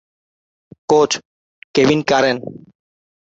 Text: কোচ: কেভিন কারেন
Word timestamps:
কোচ: 0.89 1.11
কেভিন 1.75 1.99
কারেন 2.09 2.37